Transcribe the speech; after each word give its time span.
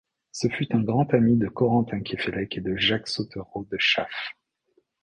Ce 0.31 0.47
fut 0.47 0.73
un 0.75 0.81
grand 0.81 1.13
ami 1.13 1.37
de 1.37 1.47
Corentin 1.47 1.99
Queffelec 2.01 2.57
et 2.57 2.61
de 2.61 2.75
Jacques 2.75 3.07
Sautereau 3.07 3.65
de 3.69 3.77
Chaffe. 3.79 4.33